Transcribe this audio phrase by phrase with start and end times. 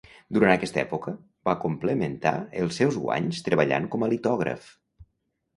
[0.35, 1.13] Durant aquesta època,
[1.49, 4.67] va complementar els seus guanys treballant com a litògraf.